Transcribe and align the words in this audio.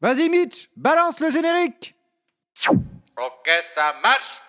Vas-y 0.00 0.28
Mitch, 0.28 0.68
balance 0.76 1.20
le 1.20 1.30
générique. 1.30 1.94
Ok, 2.68 3.48
ça 3.62 3.94
marche 4.02 4.40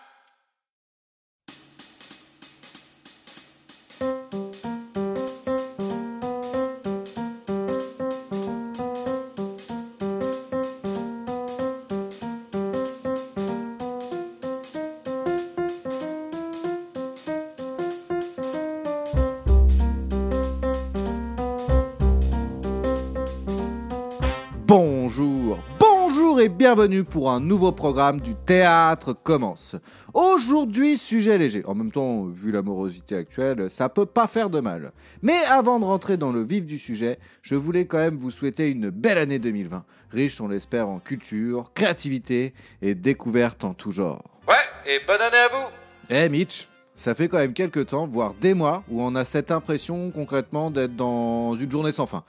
bonjour 26.38 26.54
et 26.54 26.56
bienvenue 26.56 27.04
pour 27.04 27.32
un 27.32 27.40
nouveau 27.40 27.72
programme 27.72 28.22
du 28.22 28.36
Théâtre 28.36 29.14
commence. 29.14 29.76
Aujourd'hui, 30.14 30.96
sujet 31.00 31.36
léger. 31.40 31.66
En 31.66 31.74
même 31.74 31.90
temps, 31.90 32.26
vu 32.26 32.52
la 32.52 32.62
morosité 32.62 33.16
actuelle, 33.16 33.72
ça 33.72 33.90
peut 33.90 34.06
pas 34.06 34.28
faire 34.28 34.52
de 34.52 34.60
mal. 34.60 34.92
Mais 35.24 35.40
avant 35.50 35.80
de 35.80 35.86
rentrer 35.86 36.16
dans 36.16 36.32
le 36.32 36.44
vif 36.44 36.68
du 36.68 36.78
sujet, 36.78 37.18
je 37.42 37.56
voulais 37.56 37.88
quand 37.88 37.98
même 37.98 38.18
vous 38.18 38.30
souhaiter 38.30 38.70
une 38.70 38.92
belle 38.92 39.18
année 39.18 39.40
2020, 39.40 39.84
riche, 40.12 40.40
on 40.40 40.48
l'espère, 40.48 40.90
en 40.90 41.00
culture, 41.00 41.72
créativité 41.74 42.54
et 42.84 42.94
découverte 42.94 43.64
en 43.64 43.74
tout 43.74 43.92
genre. 43.92 44.40
Ouais, 44.48 44.56
et 44.86 45.00
bonne 45.08 45.22
année 45.22 45.38
à 45.38 45.48
vous 45.48 45.72
Eh 46.12 46.30
Mitch, 46.30 46.68
ça 46.94 47.16
fait 47.16 47.30
quand 47.30 47.40
même 47.40 47.54
quelques 47.54 47.88
temps, 47.88 48.06
voire 48.06 48.36
des 48.36 48.54
mois, 48.54 48.84
où 48.90 49.02
on 49.02 49.16
a 49.16 49.26
cette 49.26 49.50
impression 49.50 50.12
concrètement 50.12 50.70
d'être 50.70 50.96
dans 50.96 51.56
une 51.56 51.72
journée 51.72 51.94
sans 51.94 52.06
fin. 52.06 52.24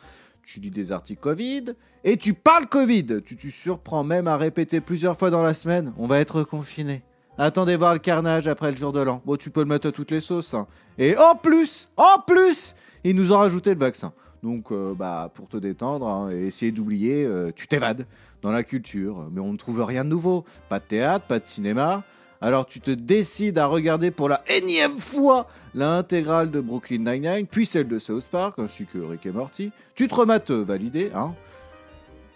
Tu 0.44 0.60
lis 0.60 0.70
des 0.70 0.92
articles 0.92 1.20
Covid 1.20 1.74
et 2.04 2.16
tu 2.16 2.34
parles 2.34 2.66
Covid. 2.66 3.22
Tu 3.24 3.36
te 3.36 3.46
surprends 3.48 4.04
même 4.04 4.26
à 4.28 4.36
répéter 4.36 4.80
plusieurs 4.80 5.16
fois 5.16 5.30
dans 5.30 5.42
la 5.42 5.54
semaine. 5.54 5.92
On 5.98 6.06
va 6.06 6.18
être 6.18 6.42
confiné. 6.42 7.02
Attendez 7.36 7.76
voir 7.76 7.92
le 7.92 8.00
carnage 8.00 8.48
après 8.48 8.70
le 8.70 8.76
jour 8.76 8.92
de 8.92 9.00
l'an. 9.00 9.22
Bon, 9.24 9.36
tu 9.36 9.50
peux 9.50 9.60
le 9.60 9.66
mettre 9.66 9.88
à 9.88 9.92
toutes 9.92 10.10
les 10.10 10.20
sauces. 10.20 10.54
hein. 10.54 10.66
Et 10.98 11.16
en 11.16 11.36
plus, 11.36 11.88
en 11.96 12.20
plus, 12.26 12.74
ils 13.04 13.14
nous 13.14 13.32
ont 13.32 13.38
rajouté 13.38 13.74
le 13.74 13.78
vaccin. 13.78 14.12
Donc, 14.42 14.72
euh, 14.72 14.94
bah, 14.94 15.30
pour 15.34 15.48
te 15.48 15.56
détendre 15.56 16.06
hein, 16.06 16.30
et 16.32 16.46
essayer 16.46 16.72
d'oublier, 16.72 17.24
euh, 17.24 17.52
tu 17.54 17.68
t'évades 17.68 18.06
dans 18.42 18.50
la 18.50 18.62
culture. 18.64 19.28
Mais 19.32 19.40
on 19.40 19.52
ne 19.52 19.56
trouve 19.56 19.82
rien 19.84 20.04
de 20.04 20.10
nouveau. 20.10 20.44
Pas 20.68 20.78
de 20.80 20.84
théâtre, 20.84 21.26
pas 21.26 21.38
de 21.38 21.46
cinéma. 21.46 22.02
Alors 22.40 22.66
tu 22.66 22.80
te 22.80 22.92
décides 22.92 23.58
à 23.58 23.66
regarder 23.66 24.12
pour 24.12 24.28
la 24.28 24.42
énième 24.48 24.96
fois 24.96 25.48
l'intégrale 25.74 26.52
de 26.52 26.60
Brooklyn 26.60 26.98
Nine-Nine, 26.98 27.46
puis 27.48 27.66
celle 27.66 27.88
de 27.88 27.98
South 27.98 28.28
Park, 28.30 28.58
ainsi 28.58 28.86
que 28.86 28.98
Rick 28.98 29.26
et 29.26 29.32
Morty. 29.32 29.72
Tu 29.96 30.06
te 30.06 30.14
remates 30.14 30.50
euh, 30.52 30.62
validé, 30.62 31.10
hein 31.16 31.34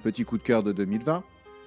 Petit 0.02 0.24
coup 0.24 0.38
de 0.38 0.42
cœur 0.42 0.62
de 0.62 0.72
2020, 0.72 1.22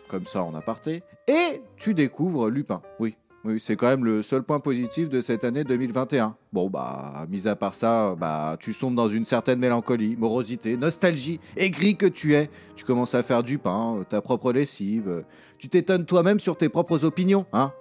comme 0.08 0.26
ça 0.26 0.44
en 0.44 0.54
aparté. 0.56 1.04
Et 1.28 1.62
tu 1.78 1.94
découvres 1.94 2.50
Lupin, 2.50 2.82
oui. 3.00 3.16
Oui, 3.44 3.60
c'est 3.60 3.76
quand 3.76 3.88
même 3.88 4.04
le 4.04 4.24
seul 4.24 4.42
point 4.42 4.60
positif 4.60 5.08
de 5.08 5.22
cette 5.22 5.44
année 5.44 5.64
2021. 5.64 6.36
Bon, 6.52 6.68
bah, 6.68 7.28
mis 7.30 7.48
à 7.48 7.56
part 7.56 7.76
ça, 7.76 8.16
bah, 8.18 8.58
tu 8.60 8.74
sombres 8.74 8.96
dans 8.96 9.08
une 9.08 9.24
certaine 9.24 9.60
mélancolie, 9.60 10.16
morosité, 10.16 10.78
nostalgie, 10.78 11.40
aigri 11.56 11.96
que 11.96 12.08
tu 12.08 12.34
es. 12.34 12.50
Tu 12.76 12.86
commences 12.86 13.14
à 13.14 13.22
faire 13.22 13.44
du 13.44 13.60
pain, 13.60 14.04
ta 14.10 14.20
propre 14.20 14.52
lessive. 14.52 15.24
Tu 15.60 15.70
t'étonnes 15.70 16.08
toi-même 16.08 16.40
sur 16.40 16.58
tes 16.58 16.70
propres 16.70 17.06
opinions, 17.06 17.46
hein 17.54 17.72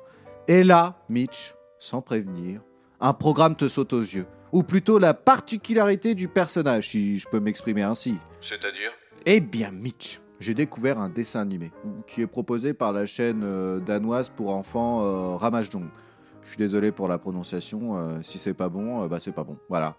et 0.47 0.63
là, 0.63 1.03
Mitch, 1.09 1.55
sans 1.79 2.03
prévenir, 2.03 2.61
un 3.01 3.15
programme 3.15 3.57
te 3.57 3.67
saute 3.67 3.95
aux 3.95 4.01
yeux. 4.01 4.27
Ou 4.53 4.63
plutôt 4.63 4.99
la 4.99 5.15
particularité 5.15 6.15
du 6.15 6.29
personnage, 6.29 6.91
si 6.91 7.17
je 7.17 7.27
peux 7.27 7.41
m'exprimer 7.41 7.81
ainsi. 7.81 8.17
C'est-à-dire? 8.43 8.93
Eh 9.25 9.41
bien, 9.41 9.71
Mitch, 9.71 10.21
j'ai 10.41 10.55
découvert 10.55 10.99
un 10.99 11.09
dessin 11.09 11.41
animé 11.41 11.73
qui 12.07 12.23
est 12.23 12.27
proposé 12.27 12.75
par 12.75 12.93
la 12.93 13.07
chaîne 13.07 13.43
euh, 13.45 13.81
danoise 13.81 14.29
pour 14.29 14.51
enfants 14.51 15.03
euh, 15.03 15.37
Ramajdong. 15.37 15.87
Je 16.43 16.49
suis 16.49 16.59
désolé 16.59 16.93
pour 16.93 17.09
la 17.09 17.19
prononciation, 17.19 17.97
euh, 17.97 18.19
si 18.23 18.39
c'est 18.39 18.55
pas 18.55 18.69
bon, 18.69 19.07
bah 19.07 19.19
c'est 19.21 19.33
pas 19.33 19.45
bon. 19.45 19.57
Voilà. 19.69 19.97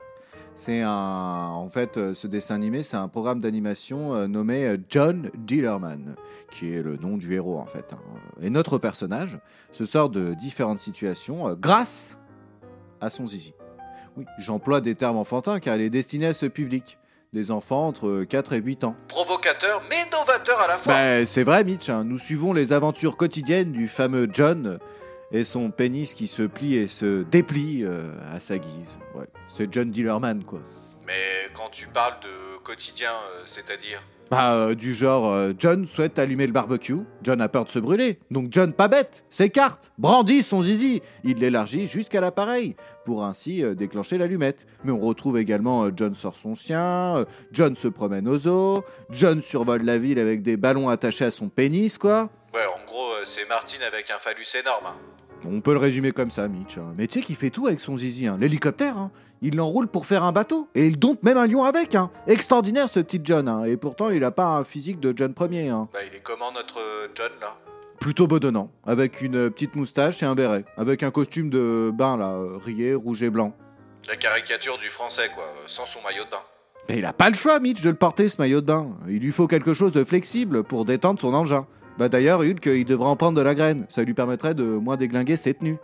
C'est 0.54 0.82
un. 0.82 1.50
En 1.52 1.68
fait, 1.68 2.14
ce 2.14 2.28
dessin 2.28 2.56
animé, 2.56 2.82
c'est 2.84 2.96
un 2.96 3.10
programme 3.10 3.42
d'animation 3.42 4.26
nommé 4.28 4.78
John 4.90 5.30
Dillerman, 5.36 6.16
qui 6.50 6.72
est 6.72 6.82
le 6.82 6.96
nom 6.96 7.18
du 7.18 7.34
héros 7.34 7.58
en 7.58 7.66
fait. 7.66 7.94
hein. 7.94 8.00
Et 8.42 8.50
notre 8.50 8.78
personnage 8.78 9.38
se 9.74 9.84
sort 9.84 10.10
de 10.10 10.34
différentes 10.34 10.80
situations 10.80 11.54
grâce 11.56 12.18
à 13.02 13.10
son 13.10 13.28
zizi. 13.28 13.54
Oui, 14.16 14.24
j'emploie 14.38 14.80
des 14.80 14.96
termes 14.96 15.18
enfantins 15.18 15.60
car 15.60 15.76
il 15.76 15.82
est 15.82 15.90
destiné 15.90 16.28
à 16.28 16.34
ce 16.34 16.46
public. 16.46 16.98
Des 17.36 17.52
enfants 17.52 17.86
entre 17.90 18.24
4 18.24 18.54
et 18.54 18.62
8 18.62 18.86
ans. 18.86 18.96
Provocateur, 19.10 19.84
mais 19.90 19.98
novateur 20.10 20.58
à 20.62 20.70
la 20.70 20.78
fois 20.78 20.94
Bah, 20.94 21.26
c'est 21.26 21.44
vrai, 21.44 21.66
Mitch. 21.66 21.90
hein. 21.90 22.06
Nous 22.06 22.18
suivons 22.18 22.54
les 22.54 22.72
aventures 22.72 23.18
quotidiennes 23.18 23.74
du 23.74 23.90
fameux 23.90 24.30
John 24.32 24.80
et 25.34 25.44
son 25.44 25.70
pénis 25.70 26.14
qui 26.14 26.28
se 26.28 26.44
plie 26.44 26.76
et 26.76 26.88
se 26.88 27.24
déplie 27.24 27.84
euh, 27.84 28.10
à 28.34 28.40
sa 28.40 28.58
guise. 28.58 28.98
Ouais, 29.16 29.26
c'est 29.48 29.68
John 29.74 29.92
Dillerman, 29.92 30.46
quoi. 30.46 30.62
Mais 31.06 31.50
quand 31.54 31.68
tu 31.74 31.88
parles 31.88 32.22
de 32.22 32.58
quotidien, 32.64 33.12
euh, 33.12 33.42
c'est-à-dire 33.46 34.02
Bah, 34.32 34.56
euh, 34.56 34.74
du 34.76 34.94
genre, 34.96 35.28
euh, 35.32 35.54
John 35.58 35.86
souhaite 35.86 36.18
allumer 36.18 36.48
le 36.48 36.52
barbecue. 36.52 36.96
John 37.22 37.42
a 37.42 37.48
peur 37.48 37.66
de 37.66 37.70
se 37.70 37.78
brûler. 37.78 38.18
Donc 38.32 38.48
John, 38.50 38.74
pas 38.74 38.88
bête, 38.88 39.24
s'écarte, 39.30 39.92
brandit 40.00 40.42
son 40.42 40.64
zizi. 40.64 41.02
Il 41.24 41.38
l'élargit 41.38 41.86
jusqu'à 41.86 42.22
l'appareil 42.22 42.76
pour 43.06 43.24
ainsi 43.24 43.64
euh, 43.64 43.76
déclencher 43.76 44.18
l'allumette. 44.18 44.66
Mais 44.84 44.92
on 44.92 45.00
retrouve 45.00 45.38
également 45.38 45.88
John 45.96 46.16
sort 46.16 46.36
son 46.36 46.56
chien, 46.56 47.26
John 47.52 47.76
se 47.76 47.88
promène 47.88 48.28
aux 48.28 48.48
eaux, 48.48 48.84
John 49.12 49.42
survole 49.44 49.84
la 49.84 50.00
ville 50.00 50.18
avec 50.18 50.42
des 50.42 50.58
ballons 50.58 50.90
attachés 50.90 51.26
à 51.26 51.32
son 51.32 51.50
pénis, 51.50 51.98
quoi. 52.00 52.30
Ouais, 52.54 52.66
en 52.66 52.84
gros, 52.88 53.12
c'est 53.26 53.48
Martine 53.48 53.82
avec 53.88 54.10
un 54.10 54.18
phallus 54.18 54.46
énorme. 54.60 54.86
hein. 54.88 54.96
On 55.48 55.62
peut 55.62 55.74
le 55.74 55.80
résumer 55.80 56.12
comme 56.12 56.32
ça, 56.32 56.48
Mitch. 56.48 56.80
hein. 56.80 56.94
Mais 56.98 57.06
tu 57.06 57.20
sais 57.20 57.26
qu'il 57.26 57.36
fait 57.36 57.52
tout 57.52 57.68
avec 57.68 57.80
son 57.80 57.96
zizi. 57.98 58.26
hein. 58.26 58.38
L'hélicoptère, 58.40 58.98
hein. 58.98 59.12
Il 59.46 59.56
l'enroule 59.56 59.88
pour 59.88 60.06
faire 60.06 60.24
un 60.24 60.32
bateau. 60.32 60.68
Et 60.76 60.88
il 60.88 60.98
dompte 60.98 61.24
même 61.24 61.38
un 61.38 61.48
lion 61.48 61.64
avec. 61.64 61.96
Hein. 61.96 62.10
Extraordinaire 62.28 62.90
ce 62.90 63.00
petit 63.00 63.22
John. 63.24 63.48
hein. 63.48 63.64
Et 63.64 63.78
pourtant, 63.78 64.10
il 64.10 64.24
a 64.24 64.32
pas 64.32 64.46
un 64.46 64.64
physique 64.64 65.00
de 65.00 65.14
John 65.16 65.34
Ier. 65.52 65.70
Hein. 65.70 65.88
Bah, 65.94 66.00
il 66.10 66.16
est 66.16 66.22
comment 66.24 66.52
notre 66.52 66.80
euh, 66.80 67.08
John 67.14 67.32
là? 67.40 67.56
Plutôt 68.00 68.28
bedonnant. 68.28 68.72
Avec 68.86 69.22
une 69.22 69.36
euh, 69.36 69.50
petite 69.50 69.76
moustache 69.76 70.22
et 70.24 70.26
un 70.26 70.36
béret. 70.36 70.66
Avec 70.78 71.04
un 71.04 71.12
costume 71.12 71.50
de 71.50 71.92
bain, 71.94 72.18
là, 72.18 72.32
euh, 72.32 72.58
rayé, 72.64 72.94
rouge 72.96 73.24
et 73.24 73.30
blanc. 73.30 73.54
La 74.08 74.16
caricature 74.16 74.78
du 74.78 74.90
français, 74.90 75.30
quoi, 75.34 75.46
sans 75.68 75.86
son 75.86 76.02
maillot 76.02 76.26
de 76.26 76.30
bain. 76.32 76.42
Mais 76.90 77.00
il 77.00 77.06
a 77.06 77.14
pas 77.14 77.30
le 77.30 77.36
choix, 77.36 77.60
Mitch, 77.60 77.82
de 77.82 77.90
le 77.90 77.96
porter, 77.96 78.30
ce 78.30 78.40
maillot 78.40 78.62
de 78.62 78.68
bain. 78.68 78.88
Il 79.08 79.20
lui 79.20 79.32
faut 79.32 79.48
quelque 79.48 79.74
chose 79.74 79.92
de 79.92 80.04
flexible 80.04 80.64
pour 80.64 80.86
détendre 80.86 81.20
son 81.20 81.34
engin. 81.34 81.66
Bah 81.98 82.10
d'ailleurs, 82.10 82.42
Hulk, 82.42 82.66
il 82.66 82.86
devrait 82.86 83.08
en 83.08 83.16
prendre 83.16 83.38
de 83.38 83.42
la 83.42 83.56
graine. 83.56 83.86
Ça 83.90 84.04
lui 84.04 84.14
permettrait 84.14 84.54
de 84.54 84.64
moins 84.64 84.98
déglinguer 84.98 85.36
ses 85.36 85.54
tenues. 85.56 85.78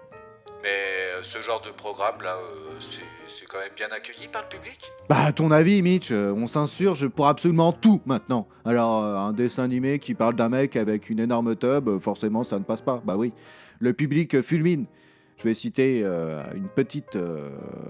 Mais 0.61 1.00
ce 1.24 1.42
genre 1.42 1.62
de 1.62 1.70
programme 1.70 2.22
là, 2.22 2.36
euh, 2.36 2.80
c'est 3.28 3.46
quand 3.46 3.59
même 3.59 3.72
bien 3.76 3.88
accueilli 3.92 4.28
par 4.28 4.44
le 4.44 4.50
public? 4.50 4.92
Bah, 5.09 5.24
à 5.26 5.32
ton 5.32 5.52
avis, 5.52 5.82
Mitch, 5.82 6.12
euh, 6.12 6.34
on 6.36 6.48
s'insurge 6.48 7.08
pour 7.08 7.28
absolument 7.28 7.72
tout 7.72 8.02
maintenant. 8.06 8.48
Alors, 8.66 9.04
euh, 9.04 9.16
un 9.18 9.34
dessin 9.34 9.64
animé 9.64 10.00
qui 10.00 10.14
parle 10.14 10.36
d'un 10.36 10.50
mec 10.50 10.76
avec 10.76 11.09
une 11.09 11.20
énorme 11.20 11.56
tub, 11.56 12.00
forcément, 12.00 12.44
ça 12.44 12.59
ne 12.59 12.64
passe 12.64 12.82
pas. 12.82 13.02
Bah 13.04 13.16
oui. 13.18 13.34
Le 13.80 13.94
public 13.94 14.42
fulmine. 14.42 14.86
Je 15.38 15.44
vais 15.44 15.54
citer 15.56 16.02
une 16.02 16.68
petite 16.68 17.18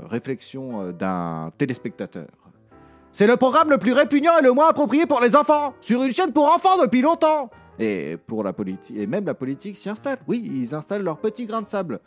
réflexion 0.09 0.93
d'un 0.93 1.51
téléspectateur. 1.57 2.27
C'est 3.11 3.27
le 3.27 3.35
programme 3.35 3.69
le 3.69 3.77
plus 3.77 3.91
répugnant 3.91 4.37
et 4.39 4.41
le 4.41 4.53
moins 4.53 4.69
approprié 4.69 5.05
pour 5.05 5.19
les 5.19 5.35
enfants, 5.35 5.73
sur 5.81 6.01
une 6.01 6.13
chaîne 6.13 6.31
pour 6.31 6.49
enfants 6.49 6.81
depuis 6.81 7.01
longtemps. 7.01 7.49
Et 7.77 8.15
pour 8.25 8.43
la 8.45 8.53
politique, 8.53 8.95
et 8.95 9.05
même 9.05 9.25
la 9.25 9.33
politique 9.33 9.75
s'y 9.75 9.89
installe. 9.89 10.19
Oui, 10.29 10.49
ils 10.49 10.73
installent 10.73 11.03
leur 11.03 11.17
petit 11.17 11.45
grain 11.45 11.61
de 11.61 11.67
sable. 11.67 11.99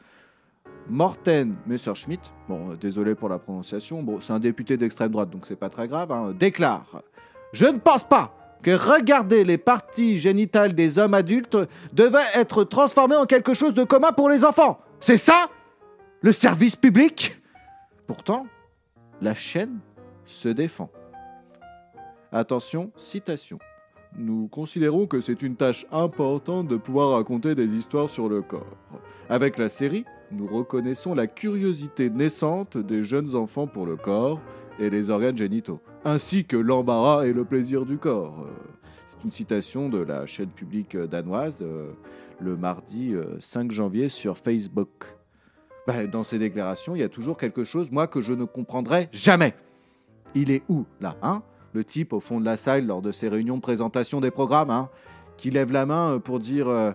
Morten 0.89 1.57
Messerschmitt, 1.67 2.33
bon, 2.49 2.73
euh, 2.73 2.77
désolé 2.77 3.15
pour 3.15 3.29
la 3.29 3.39
prononciation, 3.39 4.03
bon, 4.03 4.21
c'est 4.21 4.33
un 4.33 4.39
député 4.39 4.77
d'extrême 4.77 5.11
droite, 5.11 5.31
donc 5.31 5.47
c'est 5.47 5.57
pas 5.57 5.71
très 5.71 5.89
grave, 5.89 6.13
hein, 6.13 6.35
déclare 6.39 7.03
Je 7.53 7.67
ne 7.67 7.79
pense 7.79 8.05
pas 8.05 8.35
que 8.63 8.71
regarder 8.71 9.45
les 9.45 9.59
parties 9.59 10.19
génitales 10.19 10.75
des 10.75 10.99
hommes 10.99 11.15
adultes 11.15 11.59
devait 11.93 12.25
être 12.35 12.65
transformé 12.65 13.17
en 13.17 13.27
quelque 13.27 13.55
chose 13.55 13.75
de 13.75 13.85
commun 13.85 14.13
pour 14.13 14.29
les 14.29 14.45
enfants. 14.45 14.79
C'est 15.01 15.19
ça 15.19 15.49
Le 16.21 16.33
service 16.33 16.77
public? 16.77 17.37
Pourtant, 18.07 18.47
la 19.21 19.35
chaîne 19.35 19.79
se 20.27 20.49
défend. 20.49 20.91
Attention, 22.33 22.91
citation. 22.97 23.59
Nous 24.17 24.49
considérons 24.49 25.07
que 25.07 25.21
c'est 25.21 25.43
une 25.43 25.57
tâche 25.57 25.87
importante 25.93 26.69
de 26.69 26.77
pouvoir 26.77 27.11
raconter 27.11 27.55
des 27.55 27.75
histoires 27.75 28.09
sur 28.09 28.29
le 28.29 28.43
corps. 28.43 28.77
Avec 29.29 29.59
la 29.59 29.69
série, 29.69 30.05
nous 30.35 30.47
reconnaissons 30.47 31.15
la 31.15 31.27
curiosité 31.27 32.11
naissante 32.11 32.77
des 32.77 33.03
jeunes 33.03 33.35
enfants 33.35 33.67
pour 33.67 33.87
le 33.87 33.97
corps 33.97 34.41
et 34.79 34.91
les 34.91 35.11
organes 35.11 35.37
génitaux, 35.37 35.81
ainsi 36.05 36.45
que 36.45 36.57
l'embarras 36.57 37.27
et 37.27 37.33
le 37.33 37.45
plaisir 37.45 37.87
du 37.87 37.97
corps. 37.99 38.41
Euh, 38.41 38.51
C'est 39.07 39.23
une 39.25 39.33
citation 39.33 39.89
de 39.89 39.99
la 39.99 40.27
chaîne 40.27 40.49
publique 40.49 40.95
euh, 40.97 41.07
danoise 41.07 41.61
euh, 41.63 41.93
le 42.41 42.57
mardi 42.57 43.15
euh, 43.15 43.39
5 43.39 43.71
janvier 43.71 44.09
sur 44.09 44.37
Facebook. 44.37 45.15
Ben, 45.87 46.09
dans 46.09 46.25
ces 46.25 46.39
déclarations, 46.39 46.97
il 46.97 47.01
y 47.01 47.05
a 47.05 47.09
toujours 47.09 47.37
quelque 47.37 47.63
chose, 47.63 47.91
moi, 47.91 48.07
que 48.07 48.21
je 48.21 48.33
ne 48.33 48.45
comprendrai 48.45 49.09
jamais. 49.13 49.55
Il 50.35 50.51
est 50.51 50.63
où, 50.69 50.85
là, 51.01 51.17
hein? 51.23 51.43
Le 51.75 51.85
type 51.85 52.13
au 52.13 52.21
fond 52.21 52.41
de 52.41 52.45
la 52.45 52.57
salle 52.57 52.87
lors 52.87 53.03
de 53.03 53.13
ces 53.13 53.29
réunions 53.29 53.57
de 53.57 53.63
présentation 53.63 54.21
des 54.21 54.31
programmes, 54.31 54.71
hein 54.71 54.89
qui 55.37 55.51
lève 55.51 55.73
la 55.73 55.85
main 55.85 56.21
pour 56.21 56.39
dire 56.39 56.95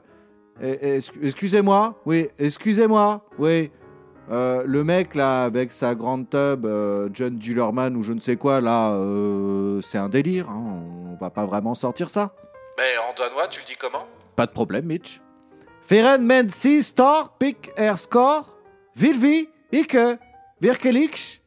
Eh, 0.62 0.78
eh, 0.82 0.98
excu- 1.00 1.20
Excusez-moi, 1.24 1.96
oui, 2.06 2.30
excusez-moi, 2.38 3.22
oui. 3.38 3.72
Euh, 4.32 4.64
le 4.66 4.84
mec 4.84 5.16
là 5.16 5.44
avec 5.46 5.72
sa 5.72 5.96
grande 5.96 6.30
tub, 6.30 6.66
euh, 6.66 7.10
John 7.14 7.38
Dillerman 7.38 7.96
ou 7.96 8.04
je 8.04 8.14
ne 8.14 8.20
sais 8.20 8.36
quoi 8.36 8.62
là, 8.62 8.92
euh, 8.92 9.82
c'est 9.82 9.98
un 9.98 10.10
délire. 10.10 10.50
hein, 10.50 10.84
On 11.12 11.16
va 11.20 11.30
pas 11.32 11.46
vraiment 11.46 11.74
sortir 11.74 12.10
ça. 12.10 12.32
Mais 12.78 12.98
en 13.10 13.14
danois, 13.18 13.48
tu 13.48 13.60
le 13.62 13.66
dis 13.66 13.76
comment? 13.76 14.06
Pas 14.36 14.46
de 14.46 14.52
problème, 14.52 14.86
Mitch. 14.86 15.20
Feren 15.88 16.22
men 16.24 16.50
si 16.50 16.84
star 16.84 17.32
pick 17.40 17.72
er 17.76 17.96
score, 17.98 18.56
vilvi, 18.96 19.50
ikke, 19.72 20.20
virkelig, 20.62 21.42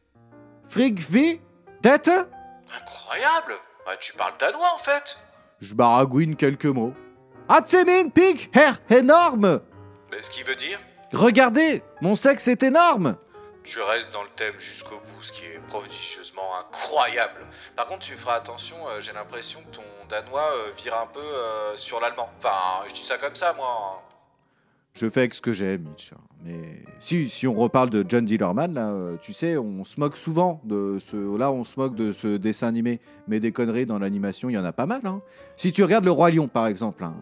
frigvi, 0.68 1.40
dette 1.82 2.08
Incroyable 2.08 3.54
Bah, 3.86 3.92
tu 4.00 4.12
parles 4.14 4.34
danois 4.40 4.72
en 4.74 4.78
fait 4.78 5.16
Je 5.60 5.74
baragouine 5.74 6.34
quelques 6.34 6.66
mots. 6.66 6.92
Atsemin 7.48 8.08
pig 8.08 8.50
her 8.54 8.74
énorme 8.90 9.60
Mais 10.10 10.22
ce 10.22 10.30
qui 10.30 10.42
veut 10.42 10.54
dire? 10.54 10.78
Regardez, 11.12 11.82
mon 12.00 12.14
sexe 12.14 12.48
est 12.48 12.62
énorme 12.62 13.16
Tu 13.64 13.80
restes 13.80 14.12
dans 14.12 14.22
le 14.22 14.28
thème 14.36 14.58
jusqu'au 14.58 14.96
bout, 14.96 15.22
ce 15.22 15.32
qui 15.32 15.44
est 15.44 15.60
prodigieusement 15.68 16.56
incroyable. 16.58 17.46
Par 17.76 17.86
contre, 17.86 18.06
tu 18.06 18.16
feras 18.16 18.36
attention, 18.36 18.76
euh, 18.88 19.00
j'ai 19.00 19.12
l'impression 19.12 19.60
que 19.62 19.76
ton 19.76 19.82
danois 20.08 20.50
euh, 20.54 20.70
vire 20.76 20.96
un 20.96 21.06
peu 21.06 21.20
euh, 21.20 21.76
sur 21.76 22.00
l'allemand. 22.00 22.30
Enfin, 22.38 22.84
je 22.88 22.94
dis 22.94 23.02
ça 23.02 23.18
comme 23.18 23.34
ça, 23.34 23.52
moi. 23.52 24.02
Je 24.94 25.08
fais 25.08 25.20
avec 25.20 25.34
ce 25.34 25.40
que 25.40 25.52
j'ai, 25.52 25.78
Mitch. 25.78 26.12
hein. 26.12 26.18
Mais 26.44 26.82
si, 27.00 27.28
si 27.28 27.46
on 27.46 27.54
reparle 27.54 27.88
de 27.88 28.04
John 28.06 28.24
Dillerman, 28.24 28.74
là, 28.74 28.90
euh, 28.90 29.16
tu 29.20 29.32
sais, 29.32 29.56
on 29.56 29.84
se 29.84 29.98
moque 29.98 30.16
souvent 30.16 30.60
de 30.64 30.98
ce. 31.00 31.38
Là, 31.38 31.50
on 31.52 31.64
se 31.64 31.78
moque 31.80 31.94
de 31.94 32.12
ce 32.12 32.36
dessin 32.36 32.66
animé. 32.68 33.00
Mais 33.28 33.40
des 33.40 33.52
conneries 33.52 33.86
dans 33.86 33.98
l'animation, 33.98 34.50
il 34.50 34.54
y 34.54 34.58
en 34.58 34.64
a 34.64 34.72
pas 34.72 34.86
mal. 34.86 35.00
hein. 35.04 35.22
Si 35.56 35.72
tu 35.72 35.82
regardes 35.82 36.04
Le 36.04 36.10
Roi 36.10 36.30
Lion, 36.32 36.48
par 36.48 36.66
exemple, 36.66 37.04
hein, 37.04 37.14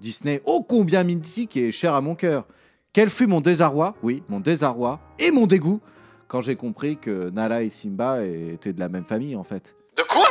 Disney, 0.00 0.40
ô 0.46 0.62
combien 0.62 1.04
mythique 1.04 1.56
et 1.56 1.70
cher 1.72 1.92
à 1.94 2.00
mon 2.00 2.14
cœur. 2.14 2.46
Quel 2.94 3.10
fut 3.10 3.26
mon 3.26 3.40
désarroi, 3.42 3.94
oui, 4.02 4.22
mon 4.28 4.40
désarroi 4.40 4.98
et 5.18 5.30
mon 5.30 5.46
dégoût 5.46 5.80
quand 6.28 6.40
j'ai 6.40 6.56
compris 6.56 6.96
que 6.96 7.30
Nala 7.30 7.62
et 7.62 7.70
Simba 7.70 8.24
étaient 8.24 8.72
de 8.72 8.80
la 8.80 8.88
même 8.88 9.04
famille, 9.04 9.34
en 9.36 9.44
fait. 9.44 9.74
De 9.96 10.02
quoi? 10.08 10.27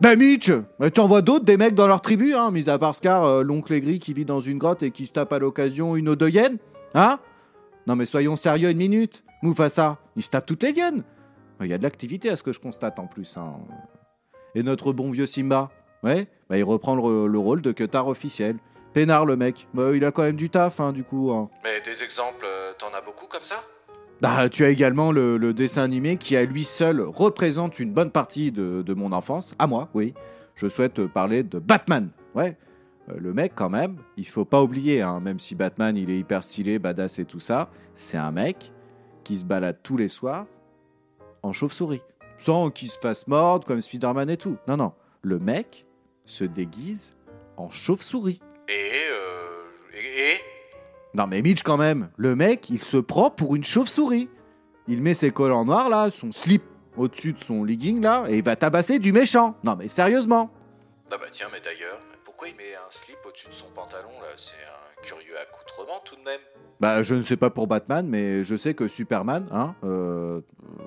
Ben 0.00 0.18
Mitch, 0.18 0.50
mais 0.80 0.90
t'en 0.90 1.06
vois 1.06 1.22
d'autres, 1.22 1.44
des 1.44 1.56
mecs 1.56 1.74
dans 1.76 1.86
leur 1.86 2.00
tribu, 2.00 2.34
hein, 2.34 2.50
mis 2.50 2.68
à 2.68 2.76
part 2.78 2.94
Scar, 2.94 3.24
euh, 3.24 3.42
l'oncle 3.44 3.72
aigri 3.72 4.00
qui 4.00 4.12
vit 4.12 4.24
dans 4.24 4.40
une 4.40 4.58
grotte 4.58 4.82
et 4.82 4.90
qui 4.90 5.06
se 5.06 5.12
tape 5.12 5.32
à 5.32 5.38
l'occasion 5.38 5.94
une 5.94 6.08
eau 6.08 6.16
de 6.16 6.28
hyène 6.28 6.58
Hein? 6.94 7.18
Non 7.86 7.96
mais 7.96 8.04
soyons 8.06 8.36
sérieux 8.36 8.70
une 8.70 8.78
minute. 8.78 9.22
Mufasa, 9.42 9.98
il 10.16 10.22
se 10.22 10.30
tape 10.30 10.46
toutes 10.46 10.62
les 10.62 10.70
hyènes. 10.70 11.02
Il 11.60 11.68
y 11.68 11.72
a 11.72 11.78
de 11.78 11.82
l'activité 11.84 12.30
à 12.30 12.36
ce 12.36 12.42
que 12.42 12.52
je 12.52 12.58
constate 12.60 12.98
en 12.98 13.06
plus. 13.06 13.36
hein. 13.36 13.54
Et 14.54 14.62
notre 14.62 14.92
bon 14.92 15.10
vieux 15.10 15.26
Simba 15.26 15.70
Ouais, 16.02 16.26
bah 16.50 16.58
il 16.58 16.64
reprend 16.64 16.96
le, 16.96 17.28
le 17.28 17.38
rôle 17.38 17.62
de 17.62 17.70
Cutard 17.70 18.08
officiel. 18.08 18.56
Pénard 18.92 19.24
le 19.24 19.36
mec, 19.36 19.68
bah, 19.72 19.94
il 19.94 20.04
a 20.04 20.10
quand 20.12 20.22
même 20.22 20.36
du 20.36 20.50
taf 20.50 20.80
hein, 20.80 20.92
du 20.92 21.04
coup. 21.04 21.30
hein. 21.32 21.48
Mais 21.64 21.80
des 21.80 22.02
exemples, 22.02 22.44
euh, 22.44 22.72
t'en 22.76 22.88
as 22.88 23.00
beaucoup 23.00 23.26
comme 23.28 23.44
ça? 23.44 23.62
Bah, 24.22 24.48
tu 24.48 24.64
as 24.64 24.68
également 24.68 25.10
le, 25.10 25.52
dessin 25.52 25.82
animé 25.82 26.16
qui 26.16 26.36
à 26.36 26.44
lui 26.44 26.62
seul 26.62 27.00
représente 27.00 27.80
une 27.80 27.92
bonne 27.92 28.12
partie 28.12 28.52
de, 28.52 28.94
mon 28.94 29.10
enfance, 29.10 29.56
à 29.58 29.66
moi, 29.66 29.88
oui. 29.94 30.14
Je 30.54 30.68
souhaite 30.68 30.94
te 30.94 31.02
parler 31.02 31.42
de 31.42 31.58
Batman. 31.58 32.08
Ouais, 32.36 32.56
Euh, 33.08 33.14
le 33.18 33.32
mec 33.32 33.52
quand 33.56 33.68
même, 33.68 33.96
il 34.16 34.24
faut 34.24 34.44
pas 34.44 34.62
oublier, 34.62 35.02
hein, 35.02 35.18
même 35.18 35.40
si 35.40 35.56
Batman 35.56 35.96
il 35.96 36.08
est 36.08 36.20
hyper 36.20 36.44
stylé, 36.44 36.78
badass 36.78 37.18
et 37.18 37.24
tout 37.24 37.40
ça, 37.40 37.68
c'est 37.96 38.16
un 38.16 38.30
mec 38.30 38.70
qui 39.24 39.36
se 39.36 39.44
balade 39.44 39.78
tous 39.82 39.96
les 39.96 40.06
soirs 40.06 40.46
en 41.42 41.52
chauve-souris. 41.52 42.02
Sans 42.38 42.70
qu'il 42.70 42.90
se 42.90 43.00
fasse 43.00 43.26
mordre 43.26 43.66
comme 43.66 43.80
Spider-Man 43.80 44.30
et 44.30 44.36
tout. 44.36 44.56
Non, 44.68 44.76
non, 44.76 44.92
le 45.22 45.40
mec 45.40 45.84
se 46.26 46.44
déguise 46.44 47.12
en 47.56 47.70
chauve-souris. 47.70 48.40
Et, 48.68 48.72
euh, 49.10 49.21
Non 51.14 51.26
mais 51.26 51.42
Mitch 51.42 51.62
quand 51.62 51.76
même, 51.76 52.08
le 52.16 52.34
mec, 52.34 52.70
il 52.70 52.82
se 52.82 52.96
prend 52.96 53.30
pour 53.30 53.54
une 53.54 53.64
chauve-souris. 53.64 54.30
Il 54.88 55.02
met 55.02 55.14
ses 55.14 55.30
collants 55.30 55.64
noirs 55.64 55.88
là, 55.88 56.10
son 56.10 56.32
slip 56.32 56.62
au-dessus 56.96 57.34
de 57.34 57.38
son 57.38 57.64
legging 57.64 58.00
là, 58.00 58.24
et 58.28 58.38
il 58.38 58.44
va 58.44 58.56
tabasser 58.56 58.98
du 58.98 59.12
méchant. 59.12 59.54
Non 59.62 59.76
mais 59.76 59.88
sérieusement. 59.88 60.50
Ah 61.10 61.18
bah 61.18 61.26
tiens, 61.30 61.48
mais 61.52 61.60
d'ailleurs, 61.60 62.00
pourquoi 62.24 62.48
il 62.48 62.56
met 62.56 62.74
un 62.74 62.90
slip 62.90 63.18
au-dessus 63.26 63.48
de 63.48 63.52
son 63.52 63.66
pantalon 63.74 64.08
là? 64.22 64.28
C'est 64.38 64.54
un 64.54 65.02
curieux 65.02 65.38
accoutrement 65.38 66.00
tout 66.04 66.16
de 66.16 66.22
même. 66.22 66.40
Bah 66.80 67.02
je 67.02 67.14
ne 67.14 67.22
sais 67.22 67.36
pas 67.36 67.50
pour 67.50 67.66
Batman, 67.66 68.06
mais 68.08 68.42
je 68.42 68.56
sais 68.56 68.72
que 68.72 68.88
Superman, 68.88 69.46
hein, 69.52 69.74
euh, 69.84 70.40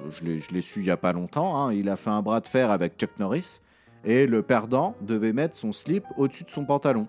je 0.10 0.24
l'ai 0.24 0.42
je 0.42 0.52
l'ai 0.52 0.62
su 0.62 0.80
il 0.80 0.88
y 0.88 0.92
a 0.92 0.98
pas 0.98 1.14
longtemps, 1.14 1.56
hein, 1.58 1.72
il 1.72 1.88
a 1.90 1.96
fait 1.96 2.10
un 2.10 2.22
bras 2.22 2.42
de 2.42 2.48
fer 2.48 2.72
avec 2.72 2.98
Chuck 2.98 3.12
Norris, 3.20 3.60
et 4.04 4.26
le 4.26 4.42
perdant 4.42 4.96
devait 5.02 5.34
mettre 5.34 5.56
son 5.56 5.72
slip 5.72 6.04
au-dessus 6.18 6.44
de 6.46 6.52
son 6.52 6.66
pantalon. 6.66 7.08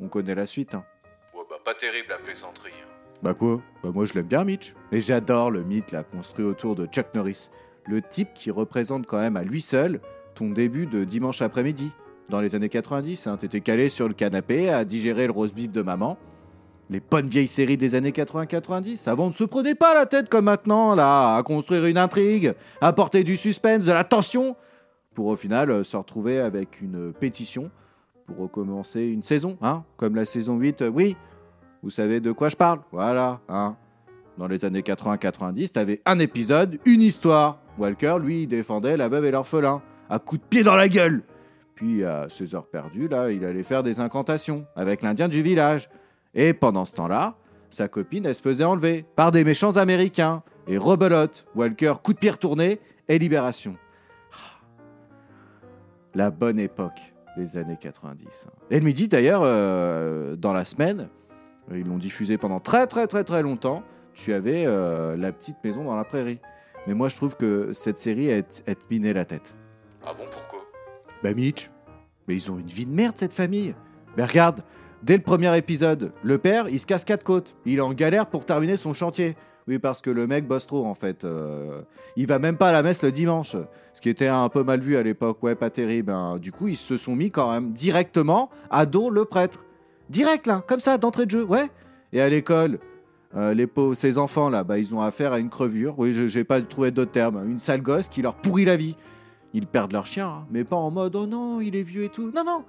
On 0.00 0.08
connaît 0.08 0.34
la 0.34 0.46
suite. 0.46 0.74
Hein. 0.74 0.84
Pas 1.64 1.74
terrible 1.74 2.08
la 2.10 2.18
plaisanterie. 2.18 2.72
hein. 2.82 2.88
Bah 3.22 3.34
quoi? 3.34 3.60
Bah 3.82 3.90
moi 3.94 4.04
je 4.04 4.14
l'aime 4.14 4.26
bien 4.26 4.44
Mitch. 4.44 4.74
Et 4.90 5.00
j'adore 5.00 5.50
le 5.50 5.62
mythe 5.62 5.92
là 5.92 6.02
construit 6.02 6.44
autour 6.44 6.74
de 6.74 6.86
Chuck 6.86 7.06
Norris. 7.14 7.48
Le 7.86 8.00
type 8.02 8.30
qui 8.34 8.50
représente 8.50 9.06
quand 9.06 9.18
même 9.20 9.36
à 9.36 9.42
lui 9.42 9.60
seul 9.60 10.00
ton 10.34 10.50
début 10.50 10.86
de 10.86 11.04
dimanche 11.04 11.42
après-midi. 11.42 11.92
Dans 12.28 12.40
les 12.40 12.54
années 12.54 12.68
90, 12.68 13.26
hein, 13.26 13.36
t'étais 13.36 13.60
calé 13.60 13.88
sur 13.88 14.08
le 14.08 14.14
canapé 14.14 14.70
à 14.70 14.84
digérer 14.84 15.26
le 15.26 15.32
roast 15.32 15.54
beef 15.54 15.70
de 15.70 15.82
maman. 15.82 16.16
Les 16.90 17.00
bonnes 17.00 17.28
vieilles 17.28 17.48
séries 17.48 17.76
des 17.76 17.94
années 17.94 18.10
80-90. 18.10 19.08
Avant, 19.08 19.28
ne 19.28 19.32
se 19.32 19.44
prenait 19.44 19.74
pas 19.74 19.94
la 19.94 20.06
tête 20.06 20.28
comme 20.28 20.46
maintenant, 20.46 20.94
là, 20.94 21.36
à 21.36 21.42
construire 21.42 21.84
une 21.86 21.98
intrigue, 21.98 22.54
à 22.80 22.88
apporter 22.88 23.24
du 23.24 23.36
suspense, 23.36 23.84
de 23.84 23.92
la 23.92 24.04
tension, 24.04 24.56
pour 25.14 25.26
au 25.26 25.36
final 25.36 25.70
euh, 25.70 25.84
se 25.84 25.96
retrouver 25.96 26.38
avec 26.40 26.80
une 26.80 27.12
pétition 27.12 27.70
pour 28.26 28.38
recommencer 28.38 29.02
une 29.04 29.22
saison, 29.22 29.58
hein, 29.62 29.84
comme 29.96 30.16
la 30.16 30.24
saison 30.24 30.56
8, 30.56 30.82
euh, 30.82 30.88
oui, 30.88 31.16
vous 31.82 31.90
savez 31.90 32.20
de 32.20 32.30
quoi 32.30 32.48
je 32.48 32.56
parle? 32.56 32.80
Voilà, 32.92 33.40
hein. 33.48 33.76
Dans 34.38 34.46
les 34.46 34.64
années 34.64 34.80
80-90, 34.80 35.72
t'avais 35.72 36.00
un 36.06 36.18
épisode, 36.18 36.78
une 36.86 37.02
histoire. 37.02 37.58
Walker, 37.78 38.16
lui, 38.20 38.46
défendait 38.46 38.96
la 38.96 39.08
veuve 39.08 39.26
et 39.26 39.30
l'orphelin, 39.30 39.82
à 40.08 40.18
coups 40.18 40.40
de 40.40 40.46
pied 40.46 40.62
dans 40.62 40.74
la 40.74 40.88
gueule. 40.88 41.22
Puis, 41.74 42.04
à 42.04 42.28
ses 42.28 42.54
heures 42.54 42.66
perdues, 42.66 43.08
là, 43.08 43.30
il 43.30 43.44
allait 43.44 43.62
faire 43.62 43.82
des 43.82 44.00
incantations 44.00 44.64
avec 44.76 45.02
l'Indien 45.02 45.28
du 45.28 45.42
village. 45.42 45.90
Et 46.34 46.54
pendant 46.54 46.84
ce 46.84 46.94
temps-là, 46.94 47.34
sa 47.68 47.88
copine, 47.88 48.26
elle 48.26 48.34
se 48.34 48.42
faisait 48.42 48.64
enlever 48.64 49.04
par 49.16 49.32
des 49.32 49.44
méchants 49.44 49.76
américains. 49.76 50.42
Et 50.66 50.78
rebelote, 50.78 51.46
Walker, 51.54 51.94
coup 52.02 52.12
de 52.12 52.18
pied 52.18 52.30
retourné 52.30 52.80
et 53.08 53.18
libération. 53.18 53.76
La 56.14 56.30
bonne 56.30 56.60
époque 56.60 57.00
des 57.36 57.56
années 57.56 57.78
90. 57.80 58.46
Et 58.70 58.78
le 58.78 58.84
midi, 58.84 59.08
d'ailleurs, 59.08 59.42
euh, 59.44 60.36
dans 60.36 60.52
la 60.52 60.64
semaine, 60.64 61.08
ils 61.70 61.86
l'ont 61.86 61.98
diffusé 61.98 62.38
pendant 62.38 62.60
très 62.60 62.86
très 62.86 63.06
très 63.06 63.24
très 63.24 63.42
longtemps. 63.42 63.82
Tu 64.14 64.32
avais 64.32 64.64
euh, 64.66 65.16
la 65.16 65.32
petite 65.32 65.56
maison 65.64 65.84
dans 65.84 65.96
la 65.96 66.04
prairie. 66.04 66.38
Mais 66.86 66.94
moi, 66.94 67.08
je 67.08 67.16
trouve 67.16 67.36
que 67.36 67.72
cette 67.72 67.98
série, 67.98 68.26
elle 68.28 68.44
te 68.44 68.84
minait 68.90 69.12
la 69.12 69.24
tête. 69.24 69.54
Ah 70.04 70.12
bon, 70.12 70.24
pourquoi? 70.30 70.60
Bah 71.22 71.32
Mitch, 71.32 71.70
mais 72.26 72.34
ils 72.34 72.50
ont 72.50 72.58
une 72.58 72.66
vie 72.66 72.86
de 72.86 72.92
merde 72.92 73.14
cette 73.16 73.32
famille. 73.32 73.74
Mais 74.16 74.24
regarde, 74.24 74.62
dès 75.02 75.16
le 75.16 75.22
premier 75.22 75.56
épisode, 75.56 76.12
le 76.24 76.38
père, 76.38 76.68
il 76.68 76.80
se 76.80 76.86
casse 76.86 77.04
quatre 77.04 77.22
côtes. 77.22 77.54
Il 77.64 77.78
est 77.78 77.80
en 77.82 77.92
galère 77.94 78.26
pour 78.26 78.44
terminer 78.44 78.76
son 78.76 78.92
chantier. 78.92 79.36
Oui, 79.68 79.78
parce 79.78 80.02
que 80.02 80.10
le 80.10 80.26
mec 80.26 80.48
bosse 80.48 80.66
trop 80.66 80.84
en 80.84 80.94
fait. 80.94 81.22
Euh, 81.22 81.82
il 82.16 82.26
va 82.26 82.40
même 82.40 82.56
pas 82.56 82.70
à 82.70 82.72
la 82.72 82.82
messe 82.82 83.04
le 83.04 83.12
dimanche. 83.12 83.54
Ce 83.92 84.00
qui 84.00 84.08
était 84.08 84.26
un 84.26 84.48
peu 84.48 84.64
mal 84.64 84.80
vu 84.80 84.96
à 84.96 85.04
l'époque. 85.04 85.40
Ouais, 85.44 85.54
pas 85.54 85.70
terrible. 85.70 86.10
hein. 86.10 86.38
Du 86.38 86.50
coup, 86.50 86.66
ils 86.66 86.76
se 86.76 86.96
sont 86.96 87.14
mis 87.14 87.30
quand 87.30 87.52
même 87.52 87.72
directement 87.72 88.50
à 88.70 88.86
dos 88.86 89.08
le 89.08 89.24
prêtre. 89.24 89.64
Direct 90.12 90.46
là, 90.46 90.62
comme 90.68 90.78
ça, 90.78 90.98
d'entrée 90.98 91.24
de 91.24 91.30
jeu, 91.30 91.42
ouais. 91.42 91.70
Et 92.12 92.20
à 92.20 92.28
l'école, 92.28 92.78
euh, 93.34 93.54
les 93.54 93.66
ces 93.94 94.18
enfants 94.18 94.50
là, 94.50 94.62
bah, 94.62 94.76
ils 94.78 94.94
ont 94.94 95.00
affaire 95.00 95.32
à 95.32 95.38
une 95.38 95.48
crevure. 95.48 95.98
Oui, 95.98 96.12
je 96.12 96.26
j'ai 96.26 96.44
pas 96.44 96.60
trouvé 96.60 96.90
d'autres 96.90 97.12
termes. 97.12 97.42
Une 97.48 97.58
sale 97.58 97.80
gosse 97.80 98.10
qui 98.10 98.20
leur 98.20 98.34
pourrit 98.34 98.66
la 98.66 98.76
vie. 98.76 98.94
Ils 99.54 99.66
perdent 99.66 99.92
leur 99.92 100.04
chien, 100.04 100.28
hein, 100.28 100.46
mais 100.50 100.64
pas 100.64 100.76
en 100.76 100.90
mode 100.90 101.16
oh 101.16 101.26
non, 101.26 101.62
il 101.62 101.74
est 101.76 101.82
vieux 101.82 102.04
et 102.04 102.08
tout. 102.10 102.30
Non, 102.36 102.44
non, 102.44 102.62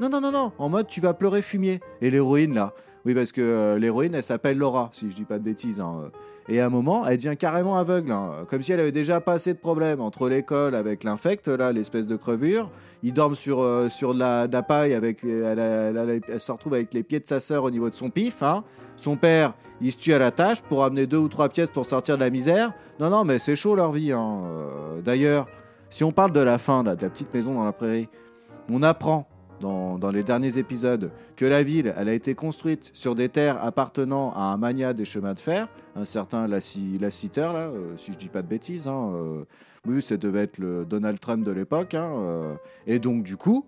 non, 0.00 0.08
non, 0.08 0.20
non, 0.20 0.30
non. 0.30 0.52
En 0.58 0.68
mode 0.68 0.86
tu 0.86 1.00
vas 1.00 1.12
pleurer 1.12 1.42
fumier. 1.42 1.80
Et 2.00 2.08
l'héroïne 2.08 2.54
là, 2.54 2.72
oui, 3.06 3.14
parce 3.14 3.32
que 3.32 3.40
euh, 3.40 3.78
l'héroïne 3.78 4.14
elle 4.14 4.22
s'appelle 4.22 4.58
Laura, 4.58 4.90
si 4.92 5.10
je 5.10 5.16
dis 5.16 5.24
pas 5.24 5.38
de 5.38 5.44
bêtises. 5.44 5.80
hein, 5.80 5.94
euh. 6.04 6.08
Et 6.48 6.60
à 6.60 6.66
un 6.66 6.68
moment, 6.68 7.04
elle 7.06 7.16
devient 7.16 7.36
carrément 7.36 7.76
aveugle, 7.76 8.12
hein, 8.12 8.30
comme 8.48 8.62
si 8.62 8.72
elle 8.72 8.78
avait 8.80 8.92
déjà 8.92 9.20
pas 9.20 9.32
assez 9.32 9.52
de 9.54 9.58
problèmes 9.58 10.00
entre 10.00 10.28
l'école 10.28 10.74
avec 10.76 11.02
l'infect, 11.02 11.48
là, 11.48 11.72
l'espèce 11.72 12.06
de 12.06 12.14
crevure. 12.16 12.70
Ils 13.02 13.12
dorment 13.12 13.34
sur, 13.34 13.60
euh, 13.62 13.88
sur 13.88 14.14
de, 14.14 14.20
la, 14.20 14.46
paille, 14.62 14.94
avec, 14.94 15.24
elle, 15.24 15.58
elle- 15.58 16.20
elle- 16.28 16.40
se 16.40 16.52
retrouve 16.52 16.74
avec 16.74 16.94
les 16.94 17.02
pieds 17.02 17.18
de 17.18 17.26
sa 17.26 17.40
sœur 17.40 17.64
au 17.64 17.70
niveau 17.70 17.90
de 17.90 17.94
son 17.96 18.10
pif. 18.10 18.42
hein. 18.44 18.62
Son 18.96 19.16
père, 19.16 19.54
il 19.80 19.90
se 19.92 19.98
tue 19.98 20.12
à 20.14 20.18
la 20.18 20.30
tâche 20.30 20.62
pour 20.62 20.84
amener 20.84 21.06
deux 21.08 21.16
ou 21.18 21.28
trois 21.28 21.48
pièces 21.48 21.70
pour 21.70 21.84
sortir 21.84 22.16
de 22.16 22.22
la 22.22 22.30
misère. 22.30 22.72
Non, 23.00 23.10
non, 23.10 23.24
mais 23.24 23.38
c'est 23.40 23.56
chaud 23.56 23.74
leur 23.74 23.90
vie. 23.90 24.12
hein. 24.12 24.40
Euh, 24.46 25.00
D'ailleurs, 25.02 25.46
si 25.88 26.04
on 26.04 26.12
parle 26.12 26.30
de 26.32 26.40
la 26.40 26.58
fin, 26.58 26.82
de 26.84 26.90
la 26.90 26.96
petite 26.96 27.32
maison 27.34 27.54
dans 27.54 27.64
la 27.64 27.72
prairie, 27.72 28.08
on 28.70 28.82
apprend 28.84 29.26
dans, 29.60 30.10
les 30.10 30.22
derniers 30.22 30.58
épisodes 30.58 31.10
que 31.36 31.44
la 31.44 31.62
ville, 31.62 31.94
elle 31.96 32.08
a 32.08 32.12
été 32.12 32.34
construite 32.34 32.90
sur 32.94 33.14
des 33.14 33.28
terres 33.28 33.62
appartenant 33.64 34.32
à 34.34 34.40
un 34.40 34.56
magnat 34.56 34.92
des 34.92 35.04
chemins 35.04 35.34
de 35.34 35.40
fer, 35.40 35.68
un 35.94 36.04
certain 36.04 36.46
Lassi- 36.46 36.98
Lassiter, 37.00 37.48
là, 37.52 37.68
euh, 37.68 37.96
si 37.96 38.12
je 38.12 38.18
dis 38.18 38.28
pas 38.28 38.42
de 38.42 38.48
bêtises. 38.48 38.86
hein, 38.88 39.12
euh, 39.14 39.44
oui, 39.86 40.02
ça 40.02 40.16
devait 40.16 40.40
être 40.40 40.58
le 40.58 40.84
Donald 40.84 41.18
Trump 41.20 41.44
de 41.44 41.52
l'époque. 41.52 41.94
hein, 41.94 42.10
euh, 42.16 42.54
et 42.86 42.98
donc, 42.98 43.22
du 43.22 43.36
coup, 43.36 43.64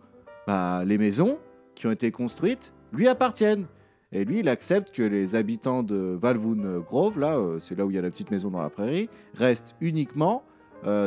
bah, 0.47 0.83
les 0.85 0.99
maisons 0.99 1.39
qui 1.75 1.87
ont 1.87 1.93
été 1.93 2.11
construites 2.11 2.73
lui 2.93 3.09
appartiennent. 3.09 3.67
Et 4.11 4.25
lui, 4.25 4.41
il 4.41 4.49
accepte 4.49 4.95
que 4.95 5.03
les 5.03 5.35
habitants 5.35 5.83
de 5.83 6.17
Valvoon 6.21 6.81
Grove, 6.87 7.19
là, 7.19 7.39
c'est 7.59 7.77
là 7.77 7.85
où 7.85 7.91
il 7.91 7.97
y 7.97 7.99
a 7.99 8.03
la 8.03 8.11
petite 8.11 8.31
maison 8.31 8.51
dans 8.51 8.63
la 8.63 8.71
prairie, 8.71 9.11
restent 9.35 9.77
uniquement 9.83 10.45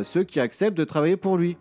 ceux 0.04 0.24
qui 0.24 0.40
acceptent 0.40 0.78
de 0.78 0.84
travailler 0.84 1.18
pour 1.18 1.36
lui. 1.36 1.58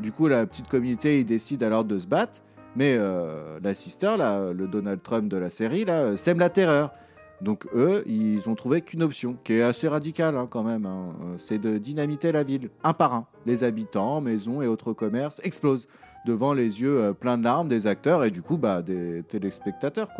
Du 0.00 0.12
coup, 0.12 0.28
la 0.28 0.44
petite 0.44 0.68
communauté, 0.68 1.20
il 1.20 1.24
décide 1.24 1.62
alors 1.62 1.84
de 1.84 1.98
se 1.98 2.06
battre, 2.06 2.42
mais 2.76 2.96
euh, 2.98 3.58
la 3.62 3.74
sister, 3.74 4.16
le 4.18 4.66
Donald 4.66 5.02
Trump 5.02 5.28
de 5.28 5.36
la 5.36 5.50
série, 5.50 5.84
là, 5.84 6.00
euh, 6.00 6.16
sème 6.16 6.38
la 6.38 6.50
terreur. 6.50 6.92
Donc 7.42 7.66
eux, 7.74 8.04
ils 8.06 8.48
ont 8.48 8.54
trouvé 8.54 8.82
qu'une 8.82 9.02
option, 9.02 9.36
qui 9.42 9.54
est 9.54 9.62
assez 9.62 9.88
radicale 9.88 10.36
hein, 10.36 10.46
quand 10.48 10.62
même, 10.62 10.86
hein, 10.86 11.08
euh, 11.22 11.34
c'est 11.38 11.58
de 11.58 11.76
dynamiter 11.76 12.30
la 12.30 12.44
ville, 12.44 12.70
un 12.84 12.92
par 12.92 13.14
un. 13.14 13.26
Les 13.46 13.64
habitants, 13.64 14.20
maisons 14.20 14.62
et 14.62 14.68
autres 14.68 14.92
commerces 14.92 15.40
explosent 15.42 15.88
devant 16.24 16.54
les 16.54 16.80
yeux 16.80 17.00
euh, 17.02 17.12
pleins 17.12 17.38
de 17.38 17.42
larmes 17.42 17.66
des 17.66 17.88
acteurs 17.88 18.22
et 18.24 18.30
du 18.30 18.42
coup 18.42 18.58
bah, 18.58 18.80
des 18.80 19.24
téléspectateurs. 19.24 20.10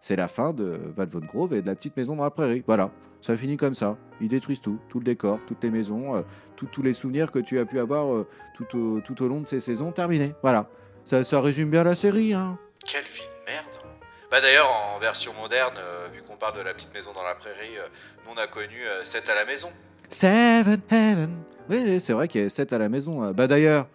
C'est 0.00 0.16
la 0.16 0.28
fin 0.28 0.54
de 0.54 0.78
Valvon 0.96 1.20
Grove 1.20 1.52
et 1.52 1.60
de 1.60 1.66
la 1.66 1.74
petite 1.74 1.96
maison 1.96 2.16
dans 2.16 2.24
la 2.24 2.30
prairie. 2.30 2.62
Voilà, 2.66 2.90
ça 3.20 3.36
finit 3.36 3.58
comme 3.58 3.74
ça. 3.74 3.98
Ils 4.22 4.28
détruisent 4.28 4.60
tout, 4.62 4.78
tout 4.88 4.98
le 4.98 5.04
décor, 5.04 5.38
toutes 5.46 5.62
les 5.62 5.70
maisons, 5.70 6.24
tous 6.54 6.82
les 6.82 6.94
souvenirs 6.94 7.32
que 7.32 7.38
tu 7.38 7.58
as 7.58 7.66
pu 7.66 7.78
avoir 7.78 8.24
tout, 8.54 8.78
au, 8.78 9.00
tout 9.00 9.22
au 9.22 9.28
long 9.28 9.40
de 9.40 9.46
ces 9.46 9.58
saisons, 9.58 9.92
terminé. 9.92 10.34
Voilà, 10.42 10.68
ça, 11.06 11.24
ça 11.24 11.40
résume 11.40 11.70
bien 11.70 11.84
la 11.84 11.94
série. 11.94 12.34
Hein. 12.34 12.58
Quelle 12.84 13.04
vie 13.04 13.22
de 13.46 13.50
merde. 13.50 13.64
Bah 14.30 14.40
d'ailleurs, 14.42 14.68
en 14.70 14.98
version 14.98 15.32
moderne, 15.40 15.74
euh, 15.78 16.08
vu 16.12 16.20
qu'on 16.22 16.36
parle 16.36 16.58
de 16.58 16.62
la 16.62 16.74
petite 16.74 16.92
maison 16.92 17.12
dans 17.14 17.22
la 17.22 17.34
prairie, 17.34 17.78
euh, 17.78 17.86
nous 18.26 18.32
on 18.34 18.36
a 18.36 18.46
connu 18.46 18.84
euh, 18.86 19.02
7 19.04 19.28
à 19.30 19.34
la 19.34 19.44
maison. 19.46 19.68
Seven 20.10 20.80
Heaven. 20.90 21.30
Oui, 21.70 22.00
c'est 22.00 22.12
vrai 22.12 22.28
qu'il 22.28 22.42
y 22.42 22.44
a 22.44 22.48
7 22.48 22.72
à 22.74 22.78
la 22.78 22.88
maison. 22.88 23.24
euh. 23.24 23.32
Bah 23.32 23.46
d'ailleurs, 23.46 23.86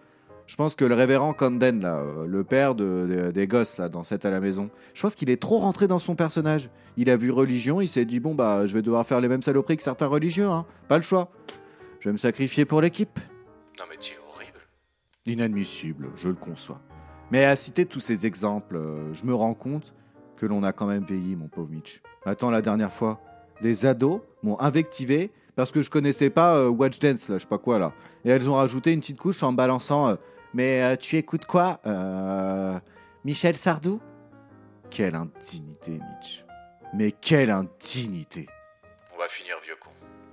je 0.46 0.56
pense 0.56 0.74
que 0.74 0.84
le 0.84 0.94
révérend 0.94 1.32
Condon, 1.34 1.78
là, 1.82 1.96
euh, 1.98 2.26
le 2.26 2.44
père 2.44 2.74
de- 2.74 3.06
de- 3.08 3.30
des 3.30 3.46
gosses 3.46 3.76
là, 3.78 3.88
dans 3.88 4.04
7 4.04 4.24
à 4.24 4.30
la 4.30 4.40
maison, 4.40 4.70
je 4.94 5.02
pense 5.02 5.14
qu'il 5.14 5.30
est 5.30 5.40
trop 5.40 5.58
rentré 5.58 5.86
dans 5.86 5.98
son 5.98 6.14
personnage. 6.16 6.68
Il 6.96 7.08
a 7.10 7.16
vu 7.16 7.30
religion, 7.30 7.80
il 7.80 7.88
s'est 7.88 8.04
dit 8.06 8.18
bon 8.20 8.34
bah 8.34 8.66
je 8.66 8.74
vais 8.74 8.82
devoir 8.82 9.06
faire 9.06 9.20
les 9.20 9.28
mêmes 9.28 9.42
saloperies 9.42 9.76
que 9.76 9.82
certains 9.82 10.06
religieux, 10.08 10.48
hein. 10.48 10.66
Pas 10.88 10.96
le 10.96 11.02
choix. 11.04 11.30
Je 12.00 12.08
vais 12.08 12.12
me 12.12 12.18
sacrifier 12.18 12.64
pour 12.64 12.80
l'équipe. 12.80 13.18
Non 13.78 13.84
mais 13.90 13.96
tu 13.98 14.12
es 14.14 14.18
horrible. 14.34 14.58
Inadmissible, 15.26 16.08
je 16.16 16.28
le 16.28 16.34
conçois. 16.34 16.80
Mais 17.30 17.44
à 17.44 17.56
citer 17.56 17.86
tous 17.86 18.00
ces 18.00 18.26
exemples, 18.26 18.76
euh, 18.76 19.14
je 19.14 19.24
me 19.24 19.34
rends 19.34 19.54
compte 19.54 19.94
que 20.36 20.46
l'on 20.46 20.62
a 20.62 20.72
quand 20.72 20.86
même 20.86 21.04
vieilli, 21.04 21.36
mon 21.36 21.48
pauvre 21.48 21.70
Mitch. 21.70 22.02
Attends, 22.26 22.50
la 22.50 22.62
dernière 22.62 22.92
fois, 22.92 23.20
des 23.62 23.86
ados 23.86 24.20
m'ont 24.42 24.60
invectivé 24.60 25.30
parce 25.54 25.70
que 25.70 25.82
je 25.82 25.90
connaissais 25.90 26.30
pas 26.30 26.56
euh, 26.56 26.68
Watch 26.68 26.98
Dance, 26.98 27.28
là, 27.28 27.36
je 27.36 27.42
sais 27.42 27.48
pas 27.48 27.58
quoi, 27.58 27.78
là. 27.78 27.92
Et 28.24 28.30
elles 28.30 28.48
ont 28.48 28.54
rajouté 28.54 28.92
une 28.92 29.00
petite 29.00 29.18
couche 29.18 29.42
en 29.42 29.52
me 29.52 29.56
balançant 29.56 30.08
euh, 30.08 30.16
Mais 30.54 30.82
euh, 30.82 30.96
tu 30.96 31.16
écoutes 31.16 31.44
quoi 31.44 31.80
Michel 33.24 33.54
Sardou? 33.54 34.00
Quelle 34.90 35.14
indignité, 35.14 35.92
Mitch. 35.92 36.44
Mais 36.94 37.12
quelle 37.12 37.50
indignité 37.50 38.46
On 39.14 39.18
va 39.18 39.28
finir 39.28 39.56
vieux 39.64 39.76
con. 39.80 39.90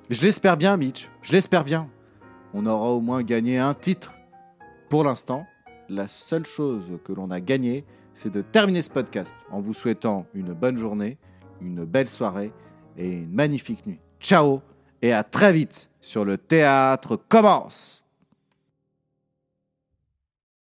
je 0.09 0.21
l'espère 0.21 0.57
bien, 0.57 0.75
Mitch. 0.77 1.09
Je 1.21 1.33
l'espère 1.33 1.63
bien. 1.63 1.89
On 2.53 2.65
aura 2.65 2.89
au 2.89 2.99
moins 2.99 3.23
gagné 3.23 3.57
un 3.57 3.73
titre. 3.73 4.13
Pour 4.89 5.03
l'instant, 5.03 5.45
la 5.89 6.07
seule 6.07 6.45
chose 6.45 6.99
que 7.03 7.13
l'on 7.13 7.31
a 7.31 7.39
gagné, 7.39 7.85
c'est 8.13 8.31
de 8.31 8.41
terminer 8.41 8.81
ce 8.81 8.89
podcast 8.89 9.35
en 9.51 9.61
vous 9.61 9.73
souhaitant 9.73 10.25
une 10.33 10.53
bonne 10.53 10.77
journée, 10.77 11.17
une 11.61 11.85
belle 11.85 12.07
soirée 12.07 12.51
et 12.97 13.11
une 13.11 13.31
magnifique 13.31 13.85
nuit. 13.85 13.99
Ciao 14.19 14.61
et 15.01 15.13
à 15.13 15.23
très 15.23 15.53
vite 15.53 15.89
sur 16.01 16.25
le 16.25 16.37
théâtre 16.37 17.15
commence. 17.15 18.03